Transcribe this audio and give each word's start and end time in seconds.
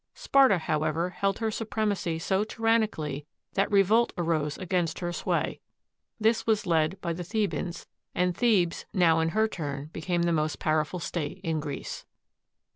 Sparta, 0.15 0.57
however, 0.57 1.11
held 1.11 1.37
her 1.37 1.51
supremacy 1.51 2.17
so 2.17 2.43
tyranni 2.43 2.91
cally 2.91 3.25
that 3.53 3.69
revolt 3.69 4.11
arose 4.17 4.57
against 4.57 4.97
her 4.97 5.13
sway. 5.13 5.59
This 6.19 6.47
was 6.47 6.65
led 6.65 6.99
by 7.01 7.13
the 7.13 7.23
Thebans, 7.23 7.85
and 8.15 8.35
Thebes 8.35 8.87
now 8.95 9.19
in 9.19 9.29
her 9.29 9.47
turn 9.47 9.91
became 9.93 10.23
the 10.23 10.33
most 10.33 10.57
powerful 10.57 10.97
state 10.99 11.39
of 11.45 11.59
Greece. 11.61 12.07